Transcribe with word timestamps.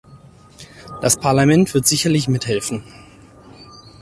Das 1.03 1.17
Parlament 1.19 1.75
wird 1.75 1.85
sicherlich 1.85 2.27
mithelfen. 2.27 2.83